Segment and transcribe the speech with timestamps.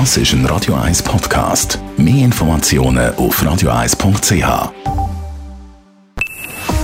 [0.00, 1.78] Das ist ein Radio 1 Podcast.
[1.96, 4.72] Mehr Informationen auf radio1.ch.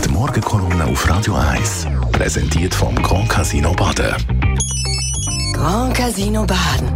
[0.05, 4.15] Die Morgenkolumne auf Radio 1 präsentiert vom Grand Casino Baden.
[5.53, 6.89] Grand Casino Baden.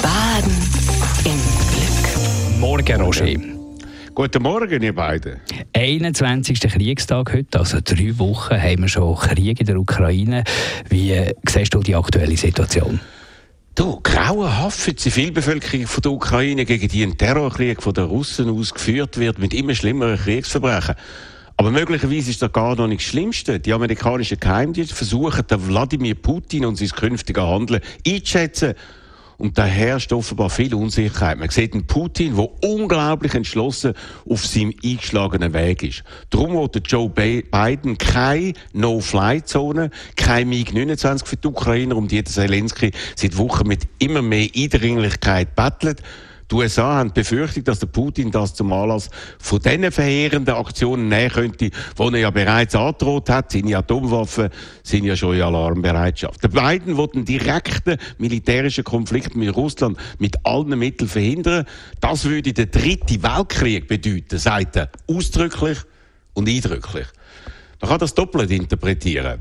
[0.00, 0.56] Baden
[1.26, 1.38] im
[1.68, 2.58] Glück.
[2.58, 3.26] Morgen, Roger.
[4.14, 5.36] Guten Morgen, ihr beiden.
[5.74, 6.60] 21.
[6.60, 10.44] Kriegstag heute, also drei Wochen haben wir schon Krieg in der Ukraine.
[10.88, 11.14] Wie
[11.46, 12.98] siehst du die aktuelle Situation?
[13.76, 18.50] Du, grauenhaft für die Zivilbevölkerung von der Ukraine, gegen die ein Terrorkrieg von den Russen
[18.50, 20.96] ausgeführt wird, mit immer schlimmeren Kriegsverbrechen.
[21.56, 23.60] Aber möglicherweise ist das gar noch nicht das Schlimmste.
[23.60, 28.74] Die amerikanischen Geheimdienste versuchen, den Wladimir Putin und sein künftiges Handeln einzuschätzen
[29.38, 31.38] und da herrscht offenbar viel Unsicherheit.
[31.38, 33.94] Man sieht einen Putin, der unglaublich entschlossen
[34.28, 36.04] auf seinem eingeschlagenen Weg ist.
[36.30, 43.36] Darum wollte Joe Biden keine No-Fly-Zone, kein MiG-29 für die Ukrainer, um die Zelensky seit
[43.36, 46.02] Wochen mit immer mehr Eindringlichkeit bettelt.
[46.50, 51.30] Die USA haben befürchtet, dass der Putin das zum Anlass von diesen verheerenden Aktionen nehmen
[51.30, 53.50] könnte, die er ja bereits angedroht hat.
[53.50, 54.50] Seine Atomwaffen
[54.84, 56.42] sind ja schon in Alarmbereitschaft.
[56.44, 61.66] Der Biden will einen direkten militärischen Konflikt mit Russland mit allen Mitteln verhindern.
[62.00, 65.78] Das würde den dritten Weltkrieg bedeuten, sagt er ausdrücklich
[66.34, 67.06] und eindrücklich.
[67.80, 69.40] Man kann das doppelt interpretieren.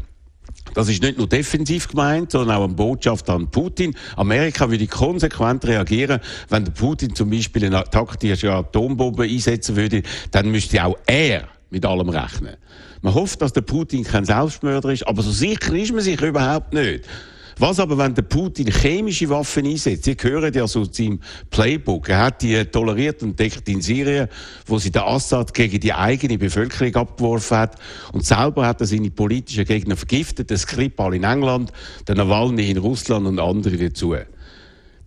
[0.76, 3.96] Das ist nicht nur defensiv gemeint, sondern auch eine Botschaft an Putin.
[4.18, 10.84] Amerika würde konsequent reagieren, wenn Putin zum Beispiel eine taktische Atombombe einsetzen würde, dann müsste
[10.84, 12.58] auch er mit allem rechnen.
[13.02, 16.74] Man hofft, dass der Putin kein Selbstmörder ist, aber so sicher ist man sich überhaupt
[16.74, 17.06] nicht.
[17.58, 20.04] Was aber, wenn der Putin chemische Waffen einsetzt?
[20.04, 22.10] Sie gehören ja so zu seinem Playbook.
[22.10, 24.28] Er hat die toleriert und entdeckt in Syrien,
[24.66, 27.76] wo sie den Assad gegen die eigene Bevölkerung abgeworfen hat.
[28.12, 31.72] Und selber hat er seine politischen Gegner vergiftet, den Skripal in England,
[32.10, 34.16] den Nawalny in Russland und andere dazu.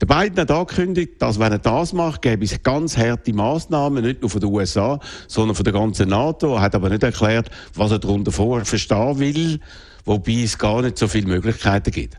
[0.01, 4.23] Der Biden hat angekündigt, dass wenn er das macht, gäbe es ganz harte Maßnahmen, nicht
[4.23, 6.55] nur von den USA, sondern von der ganzen NATO.
[6.55, 9.61] Er hat aber nicht erklärt, was er darunter vor verstehen will,
[10.07, 12.17] wobei es gar nicht so viele Möglichkeiten gibt.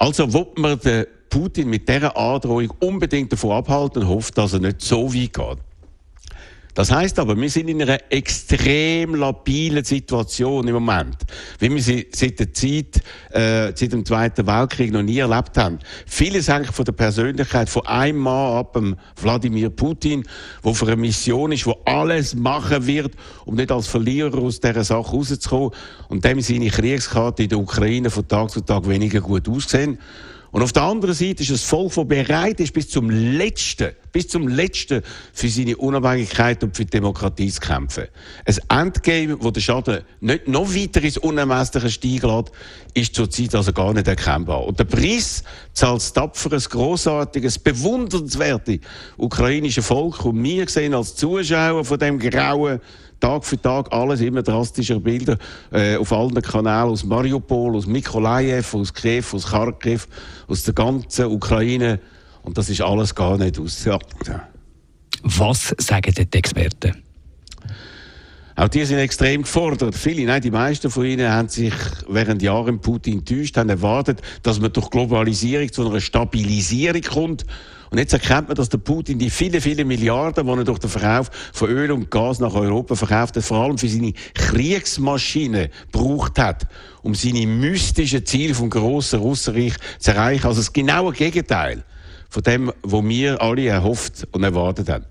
[0.00, 4.60] Also will man den Putin mit dieser Androhung unbedingt davon abhalten und hofft, dass er
[4.60, 5.58] nicht so weit geht.
[6.74, 11.16] Das heißt aber, wir sind in einer extrem labilen Situation im Moment,
[11.58, 15.78] wie wir sie seit der Zeit, äh, seit dem Zweiten Weltkrieg noch nie erlebt haben.
[16.06, 20.24] Vieles hängt von der Persönlichkeit von einem Mann ab, dem Wladimir Putin,
[20.64, 23.14] der für eine Mission ist, wo alles machen wird,
[23.44, 25.70] um nicht als Verlierer aus dieser Sache rauszukommen
[26.08, 29.98] und dem seine Kriegskarte in der Ukraine von Tag zu Tag weniger gut aussehen.
[30.52, 34.28] Und auf der anderen Seite ist es Volk, das bereit ist, bis zum Letzten, bis
[34.28, 35.02] zum Letzten
[35.32, 38.08] für seine Unabhängigkeit und für die Demokratie zu kämpfen.
[38.44, 42.52] Ein Endgame, wo der Schaden nicht noch weiter ins Unermessliche steigen lässt,
[42.94, 44.66] ist zurzeit also gar nicht erkennbar.
[44.66, 48.80] Und der Preis zahlt das tapferes, grossartiges, bewundernswerte
[49.16, 50.24] ukrainische Volk.
[50.24, 52.80] Und wir sehen als Zuschauer von dem grauen
[53.20, 55.36] Tag für Tag alles immer drastischer Bilder
[55.70, 60.08] äh, auf allen Kanälen aus Mariupol, aus Mikolajew, aus Kiew, aus Kharkiv,
[60.48, 62.00] aus der ganzen Ukraine.
[62.42, 63.84] Und das ist alles gar nicht aus.
[63.84, 63.98] Ja.
[65.22, 67.02] Was sagen die Experten?
[68.60, 69.94] Auch die sind extrem gefordert.
[69.94, 71.72] Viele, nein, die meisten von ihnen haben sich
[72.06, 77.46] während Jahren Putin enttäuscht, haben erwartet, dass man durch Globalisierung zu einer Stabilisierung kommt.
[77.88, 80.90] Und jetzt erkennt man, dass der Putin die vielen, vielen Milliarden, die er durch den
[80.90, 86.38] Verkauf von Öl und Gas nach Europa verkauft hat, vor allem für seine Kriegsmaschine gebraucht
[86.38, 86.66] hat,
[87.00, 90.46] um seine mystischen Ziele vom grossen Russenreich zu erreichen.
[90.46, 91.82] Also das genaue Gegenteil
[92.28, 95.06] von dem, was wir alle erhofft und erwartet haben.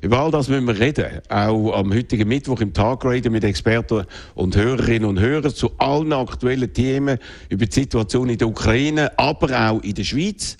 [0.00, 1.06] Über all das müssen wir reden.
[1.28, 4.04] Auch am heutigen Mittwoch im Tagradio mit Experten
[4.34, 9.70] und Hörerinnen und Hörern zu allen aktuellen Themen über die Situation in der Ukraine, aber
[9.70, 10.56] auch in der Schweiz.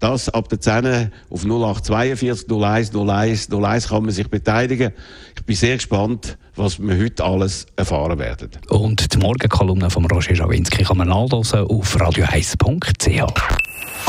[0.00, 4.92] Das ab der 10 auf 0842 01 01 01 kann man sich beteiligen.
[5.36, 8.50] Ich bin sehr gespannt, was wir heute alles erfahren werden.
[8.68, 13.32] Und die Morgenkolumne von Roger Schawinski kann man nachlesen auf radio1.ch.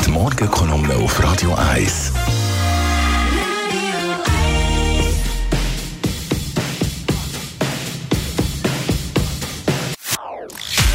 [0.05, 2.13] Die Morgenkolumne auf Radio 1.